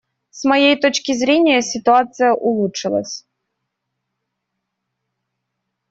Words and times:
С 0.31 0.45
моей 0.45 0.75
точки 0.79 1.13
зрения, 1.13 1.61
ситуация 1.61 2.33
улучшилась. 2.33 3.27